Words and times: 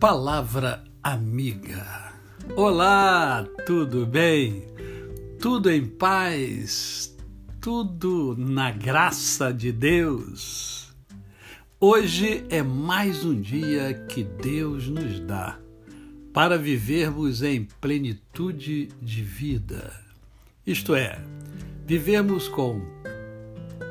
Palavra 0.00 0.82
amiga. 1.02 2.14
Olá, 2.56 3.46
tudo 3.66 4.06
bem? 4.06 4.64
Tudo 5.38 5.70
em 5.70 5.84
paz? 5.84 7.14
Tudo 7.60 8.34
na 8.34 8.70
graça 8.70 9.52
de 9.52 9.70
Deus? 9.70 10.90
Hoje 11.78 12.46
é 12.48 12.62
mais 12.62 13.26
um 13.26 13.38
dia 13.38 13.92
que 14.08 14.24
Deus 14.24 14.88
nos 14.88 15.20
dá 15.20 15.58
para 16.32 16.56
vivermos 16.56 17.42
em 17.42 17.68
plenitude 17.78 18.88
de 19.02 19.22
vida. 19.22 19.92
Isto 20.66 20.94
é, 20.94 21.22
vivermos 21.84 22.48
com 22.48 22.80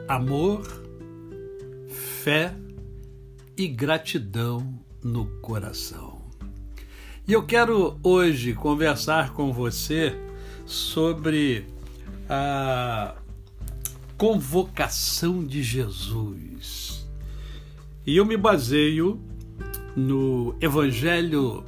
amor, 0.08 0.66
fé 2.24 2.56
e 3.56 3.68
gratidão 3.68 4.89
no 5.04 5.26
coração. 5.42 6.22
E 7.28 7.34
eu 7.34 7.44
quero 7.44 8.00
hoje 8.02 8.54
conversar 8.54 9.34
com 9.34 9.54
você 9.54 10.16
sobre 10.66 11.66
a 12.28 13.16
convocação 14.18 15.46
de 15.46 15.62
Jesus. 15.62 17.08
E 18.06 18.18
eu 18.18 18.26
me 18.26 18.36
baseio 18.36 19.22
no 19.96 20.56
Evangelho 20.60 21.64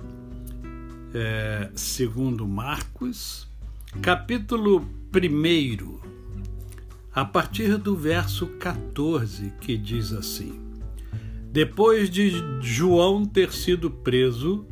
é, 1.13 1.69
segundo 1.75 2.47
Marcos, 2.47 3.47
capítulo 4.01 4.87
1, 5.13 5.99
a 7.13 7.25
partir 7.25 7.77
do 7.77 7.95
verso 7.95 8.47
14, 8.47 9.53
que 9.59 9.77
diz 9.77 10.13
assim: 10.13 10.70
Depois 11.51 12.09
de 12.09 12.31
João 12.61 13.25
ter 13.25 13.51
sido 13.51 13.91
preso, 13.91 14.65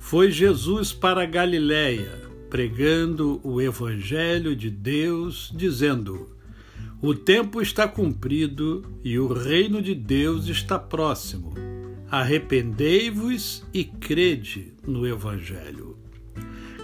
foi 0.00 0.32
Jesus 0.32 0.92
para 0.92 1.24
Galiléia, 1.26 2.22
pregando 2.50 3.40
o 3.44 3.60
evangelho 3.62 4.56
de 4.56 4.68
Deus, 4.68 5.52
dizendo: 5.54 6.36
O 7.00 7.14
tempo 7.14 7.62
está 7.62 7.86
cumprido 7.86 8.82
e 9.04 9.16
o 9.16 9.32
reino 9.32 9.80
de 9.80 9.94
Deus 9.94 10.48
está 10.48 10.76
próximo. 10.76 11.54
Arrependei-vos 12.10 13.64
e 13.72 13.84
crede 13.84 14.72
no 14.84 15.06
evangelho. 15.06 15.96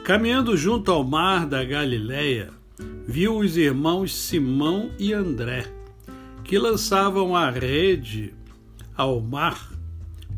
Caminhando 0.05 0.57
junto 0.57 0.92
ao 0.92 1.03
mar 1.03 1.45
da 1.45 1.64
Galiléia, 1.64 2.51
viu 3.05 3.39
os 3.39 3.57
irmãos 3.57 4.14
Simão 4.14 4.92
e 4.97 5.12
André, 5.12 5.67
que 6.45 6.57
lançavam 6.57 7.35
a 7.35 7.51
rede 7.51 8.33
ao 9.01 9.19
mar, 9.19 9.73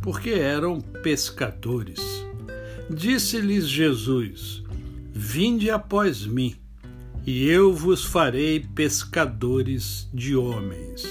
porque 0.01 0.31
eram 0.31 0.81
pescadores. 0.81 2.25
Disse-lhes 2.89 3.69
Jesus: 3.69 4.63
Vinde 5.13 5.69
após 5.69 6.25
mim, 6.25 6.55
e 7.27 7.45
eu 7.49 7.75
vos 7.75 8.05
farei 8.05 8.61
pescadores 8.61 10.09
de 10.15 10.37
homens. 10.37 11.05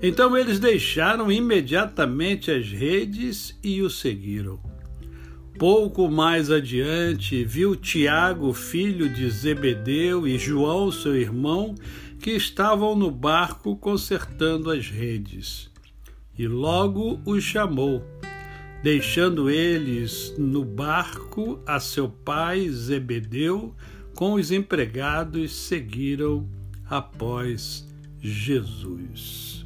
Então 0.00 0.36
eles 0.36 0.60
deixaram 0.60 1.32
imediatamente 1.32 2.52
as 2.52 2.70
redes 2.70 3.58
e 3.60 3.82
o 3.82 3.90
seguiram. 3.90 4.60
Pouco 5.58 6.08
mais 6.08 6.52
adiante, 6.52 7.42
viu 7.44 7.74
Tiago, 7.74 8.52
filho 8.52 9.12
de 9.12 9.28
Zebedeu, 9.28 10.24
e 10.24 10.38
João, 10.38 10.92
seu 10.92 11.16
irmão, 11.16 11.74
que 12.20 12.30
estavam 12.30 12.94
no 12.94 13.10
barco 13.10 13.76
consertando 13.76 14.70
as 14.70 14.88
redes. 14.88 15.73
E 16.36 16.46
logo 16.46 17.20
os 17.24 17.44
chamou, 17.44 18.04
deixando 18.82 19.48
eles 19.48 20.34
no 20.36 20.64
barco 20.64 21.60
a 21.66 21.78
seu 21.78 22.08
pai 22.08 22.68
Zebedeu, 22.68 23.74
com 24.14 24.34
os 24.34 24.50
empregados, 24.50 25.52
seguiram 25.54 26.48
após 26.88 27.86
Jesus. 28.20 29.64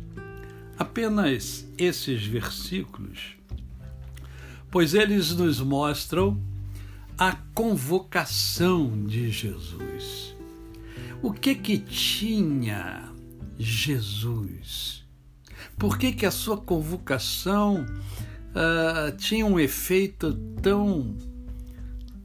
Apenas 0.79 1.69
esses 1.77 2.25
versículos 2.25 3.39
pois 4.71 4.95
eles 4.95 5.35
nos 5.35 5.61
mostram 5.61 6.41
a 7.17 7.33
convocação 7.55 9.05
de 9.06 9.31
Jesus. 9.31 10.37
O 11.23 11.33
que 11.33 11.55
que 11.55 11.79
tinha 11.79 13.12
Jesus? 13.59 15.05
Por 15.77 15.99
que 15.99 16.13
que 16.13 16.27
a 16.27 16.31
sua 16.31 16.57
convocação 16.57 17.85
uh, 17.85 19.17
tinha 19.17 19.47
um 19.47 19.59
efeito 19.59 20.33
tão 20.63 21.17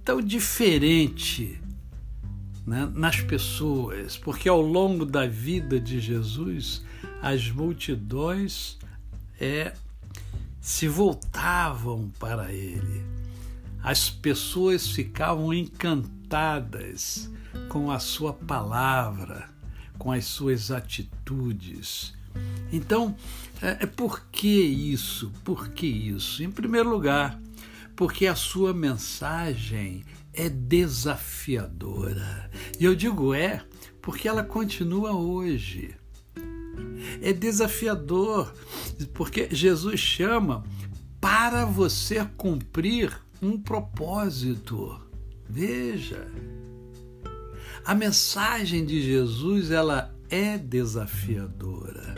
tão 0.03 0.21
diferente 0.21 1.61
né, 2.65 2.89
nas 2.93 3.21
pessoas? 3.21 4.17
Porque 4.17 4.49
ao 4.49 4.61
longo 4.61 5.05
da 5.05 5.27
vida 5.27 5.79
de 5.79 5.99
Jesus, 5.99 6.83
as 7.21 7.49
multidões 7.49 8.77
é, 9.39 9.73
se 10.59 10.87
voltavam 10.87 12.11
para 12.19 12.51
ele. 12.51 13.03
As 13.81 14.09
pessoas 14.09 14.87
ficavam 14.87 15.53
encantadas 15.53 17.29
com 17.69 17.91
a 17.91 17.99
sua 17.99 18.33
palavra, 18.33 19.49
com 19.97 20.11
as 20.11 20.25
suas 20.25 20.71
atitudes. 20.71 22.13
Então, 22.71 23.15
é, 23.61 23.83
é 23.83 23.85
por 23.85 24.25
que 24.31 24.61
isso? 24.61 25.31
Por 25.43 25.69
que 25.69 25.85
isso? 25.85 26.43
Em 26.43 26.51
primeiro 26.51 26.89
lugar, 26.89 27.39
porque 27.95 28.27
a 28.27 28.35
sua 28.35 28.73
mensagem 28.73 30.03
é 30.33 30.49
desafiadora. 30.49 32.49
E 32.79 32.85
eu 32.85 32.95
digo 32.95 33.33
é 33.33 33.63
porque 34.01 34.27
ela 34.27 34.43
continua 34.43 35.13
hoje 35.13 35.95
é 37.21 37.33
desafiador, 37.33 38.53
porque 39.13 39.47
Jesus 39.51 39.99
chama 39.99 40.63
para 41.19 41.65
você 41.65 42.25
cumprir 42.37 43.17
um 43.41 43.59
propósito. 43.59 44.99
Veja, 45.47 46.27
a 47.85 47.93
mensagem 47.93 48.85
de 48.85 49.01
Jesus 49.01 49.71
ela 49.71 50.13
é 50.29 50.57
desafiadora. 50.57 52.15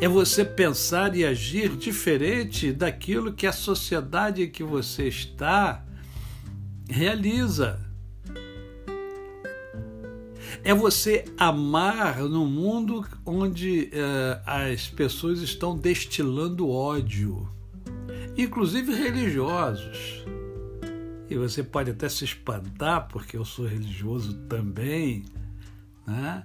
É 0.00 0.08
você 0.08 0.44
pensar 0.44 1.14
e 1.14 1.24
agir 1.24 1.76
diferente 1.76 2.72
daquilo 2.72 3.32
que 3.32 3.46
a 3.46 3.52
sociedade 3.52 4.42
em 4.42 4.50
que 4.50 4.62
você 4.62 5.08
está 5.08 5.84
realiza 6.88 7.86
é 10.62 10.74
você 10.74 11.24
amar 11.38 12.20
no 12.20 12.46
mundo 12.46 13.06
onde 13.24 13.90
uh, 13.92 14.42
as 14.44 14.88
pessoas 14.88 15.40
estão 15.40 15.76
destilando 15.76 16.68
ódio, 16.68 17.48
inclusive 18.36 18.92
religiosos. 18.92 20.24
E 21.28 21.36
você 21.36 21.62
pode 21.62 21.90
até 21.90 22.08
se 22.08 22.24
espantar, 22.24 23.08
porque 23.08 23.36
eu 23.36 23.44
sou 23.44 23.66
religioso 23.66 24.34
também, 24.48 25.24
né? 26.06 26.44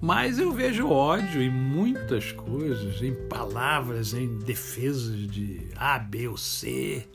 Mas 0.00 0.38
eu 0.38 0.50
vejo 0.50 0.88
ódio 0.88 1.42
em 1.42 1.50
muitas 1.50 2.32
coisas, 2.32 3.02
em 3.02 3.14
palavras, 3.28 4.14
em 4.14 4.38
defesas 4.38 5.26
de 5.28 5.68
A, 5.76 5.98
B 5.98 6.28
ou 6.28 6.36
C, 6.36 7.06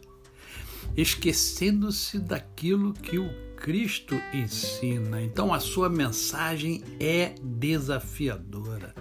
esquecendo-se 0.95 2.19
daquilo 2.19 2.93
que 2.93 3.17
o 3.17 3.29
Cristo 3.55 4.15
ensina. 4.33 5.21
Então 5.21 5.53
a 5.53 5.59
sua 5.59 5.89
mensagem 5.89 6.83
é 6.99 7.33
desafiadora. 7.41 8.93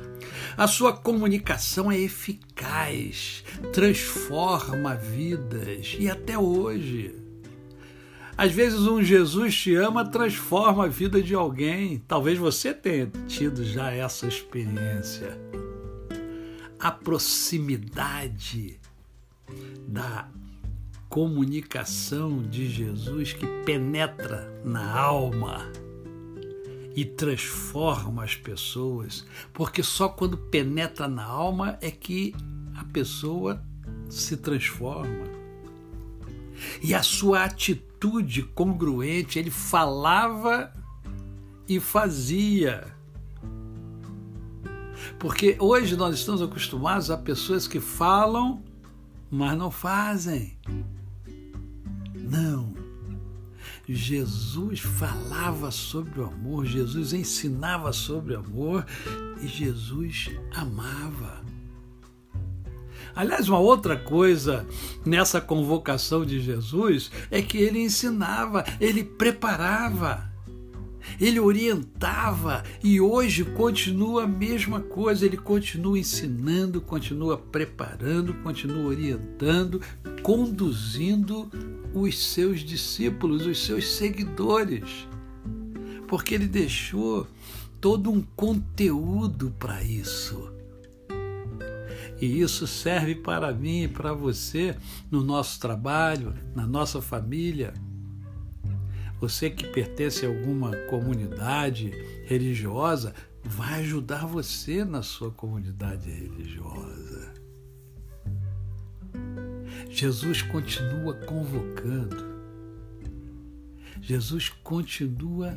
A 0.57 0.67
sua 0.67 0.93
comunicação 0.93 1.93
é 1.93 1.99
eficaz, 1.99 3.45
transforma 3.73 4.95
vidas 4.95 5.97
e 5.99 6.09
até 6.09 6.39
hoje. 6.39 7.24
Às 8.37 8.53
vezes 8.53 8.81
um 8.81 9.03
Jesus 9.03 9.55
te 9.55 9.75
ama 9.77 10.05
transforma 10.05 10.85
a 10.85 10.89
vida 10.89 11.23
de 11.23 11.35
alguém. 11.35 12.03
Talvez 12.09 12.37
você 12.39 12.75
tenha 12.75 13.07
tido 13.29 13.65
já 13.65 13.93
essa 13.93 14.27
experiência. 14.27 15.39
A 16.79 16.91
proximidade 16.91 18.81
da 19.87 20.29
comunicação 21.09 22.43
de 22.43 22.69
Jesus 22.69 23.33
que 23.33 23.47
penetra 23.65 24.53
na 24.65 24.93
alma 24.93 25.65
e 26.97 27.05
transforma 27.05 28.25
as 28.25 28.35
pessoas, 28.35 29.25
porque 29.53 29.83
só 29.83 30.09
quando 30.09 30.37
penetra 30.37 31.07
na 31.07 31.25
alma 31.25 31.79
é 31.81 31.91
que 31.91 32.35
a 32.75 32.85
pessoa 32.85 33.63
se 34.09 34.37
transforma. 34.37 35.44
E 36.83 36.95
a 36.95 37.03
sua 37.03 37.45
atitude 37.45 38.43
congruente, 38.43 39.39
ele 39.39 39.51
falava 39.51 40.73
e 41.69 41.81
fazia. 41.81 42.95
Porque 45.19 45.57
hoje 45.59 45.97
nós 45.97 46.15
estamos 46.17 46.43
acostumados 46.43 47.11
a 47.11 47.17
pessoas 47.17 47.67
que 47.67 47.81
falam, 47.81 48.63
mas 49.31 49.57
não 49.57 49.71
fazem. 49.71 50.59
Não. 52.15 52.75
Jesus 53.87 54.81
falava 54.81 55.71
sobre 55.71 56.21
o 56.21 56.25
amor, 56.25 56.65
Jesus 56.65 57.13
ensinava 57.13 57.93
sobre 57.93 58.35
o 58.35 58.39
amor 58.39 58.87
e 59.43 59.47
Jesus 59.47 60.31
amava. 60.55 61.43
Aliás, 63.15 63.49
uma 63.49 63.59
outra 63.59 63.97
coisa 63.97 64.67
nessa 65.05 65.41
convocação 65.41 66.25
de 66.25 66.41
Jesus 66.41 67.11
é 67.31 67.41
que 67.41 67.59
ele 67.59 67.81
ensinava, 67.81 68.65
ele 68.81 69.05
preparava, 69.05 70.33
ele 71.21 71.39
orientava 71.39 72.65
e 72.83 73.01
hoje 73.01 73.45
continua 73.45 74.25
a 74.25 74.27
mesma 74.27 74.81
coisa. 74.81 75.25
Ele 75.25 75.37
continua 75.37 75.99
ensinando, 75.99 76.81
continua 76.81 77.37
preparando, 77.39 78.35
continua 78.35 78.87
orientando, 78.87 79.81
conduzindo 80.23 81.51
os 81.93 82.19
seus 82.19 82.61
discípulos, 82.61 83.47
os 83.47 83.65
seus 83.65 83.93
seguidores. 83.93 85.07
Porque 86.09 86.35
ele 86.35 86.47
deixou 86.47 87.27
todo 87.81 88.11
um 88.11 88.23
conteúdo 88.35 89.55
para 89.59 89.83
isso. 89.83 90.54
E 92.21 92.41
isso 92.41 92.67
serve 92.67 93.15
para 93.15 93.53
mim 93.53 93.85
e 93.85 93.89
para 93.89 94.13
você 94.13 94.77
no 95.11 95.23
nosso 95.23 95.61
trabalho, 95.61 96.35
na 96.55 96.67
nossa 96.67 97.03
família. 97.03 97.75
Você 99.21 99.51
que 99.51 99.67
pertence 99.67 100.25
a 100.25 100.29
alguma 100.29 100.77
comunidade 100.89 101.91
religiosa, 102.27 103.15
vai 103.43 103.81
ajudar 103.81 104.27
você 104.27 104.85
na 104.85 105.03
sua 105.03 105.31
comunidade 105.31 106.11
religiosa. 106.11 107.33
Jesus 109.91 110.43
continua 110.43 111.15
convocando. 111.15 112.35
Jesus 114.01 114.49
continua 114.49 115.57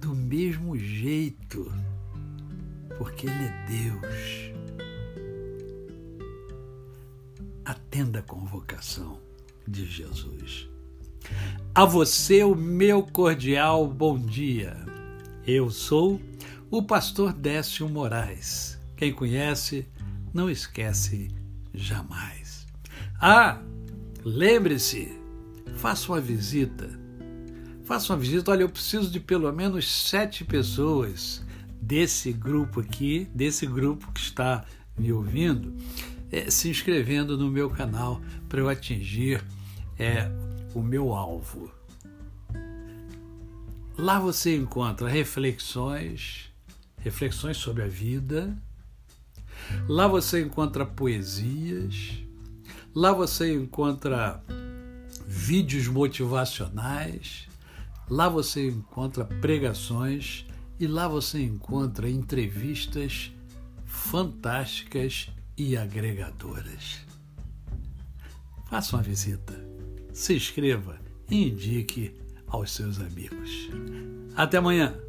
do 0.00 0.14
mesmo 0.14 0.76
jeito, 0.76 1.72
porque 2.98 3.26
Ele 3.26 3.44
é 3.44 3.66
Deus. 3.66 4.47
Atenda 7.90 8.18
a 8.18 8.22
convocação 8.22 9.18
de 9.66 9.86
Jesus. 9.86 10.68
A 11.74 11.86
você 11.86 12.44
o 12.44 12.54
meu 12.54 13.02
cordial 13.02 13.88
bom 13.88 14.18
dia. 14.18 14.76
Eu 15.46 15.70
sou 15.70 16.20
o 16.70 16.82
pastor 16.82 17.32
Décio 17.32 17.88
Moraes. 17.88 18.78
Quem 18.94 19.10
conhece, 19.10 19.88
não 20.34 20.50
esquece 20.50 21.30
jamais. 21.72 22.66
Ah, 23.18 23.58
lembre-se, 24.22 25.10
faça 25.76 26.12
uma 26.12 26.20
visita. 26.20 26.90
Faça 27.84 28.12
uma 28.12 28.18
visita. 28.18 28.50
Olha, 28.50 28.64
eu 28.64 28.68
preciso 28.68 29.10
de 29.10 29.18
pelo 29.18 29.50
menos 29.50 29.90
sete 29.90 30.44
pessoas 30.44 31.42
desse 31.80 32.34
grupo 32.34 32.80
aqui, 32.80 33.26
desse 33.34 33.66
grupo 33.66 34.12
que 34.12 34.20
está 34.20 34.66
me 34.98 35.10
ouvindo, 35.10 35.74
é, 36.30 36.50
se 36.50 36.68
inscrevendo 36.68 37.36
no 37.36 37.50
meu 37.50 37.70
canal 37.70 38.20
para 38.48 38.60
eu 38.60 38.68
atingir 38.68 39.44
é, 39.98 40.30
o 40.74 40.82
meu 40.82 41.12
alvo. 41.12 41.70
Lá 43.96 44.20
você 44.20 44.54
encontra 44.54 45.08
reflexões, 45.08 46.50
reflexões 46.98 47.56
sobre 47.56 47.82
a 47.82 47.88
vida. 47.88 48.56
Lá 49.88 50.06
você 50.06 50.40
encontra 50.40 50.86
poesias. 50.86 52.22
Lá 52.94 53.12
você 53.12 53.52
encontra 53.52 54.40
vídeos 55.26 55.88
motivacionais. 55.88 57.48
Lá 58.08 58.28
você 58.28 58.68
encontra 58.68 59.24
pregações 59.24 60.46
e 60.78 60.86
lá 60.86 61.08
você 61.08 61.42
encontra 61.42 62.08
entrevistas 62.08 63.32
fantásticas 63.84 65.28
e 65.58 65.76
agregadoras. 65.76 67.00
Faça 68.70 68.96
uma 68.96 69.02
visita 69.02 69.68
se 70.18 70.34
inscreva 70.34 70.98
e 71.30 71.48
indique 71.48 72.12
aos 72.48 72.72
seus 72.72 73.00
amigos. 73.00 73.68
Até 74.34 74.58
amanhã! 74.58 75.07